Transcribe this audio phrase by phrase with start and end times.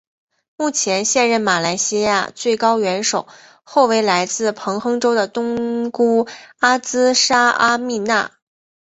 [0.55, 3.27] 目前现任马来西亚最高元首
[3.61, 6.27] 后为来自彭亨州的东姑
[6.57, 8.31] 阿兹纱阿蜜娜。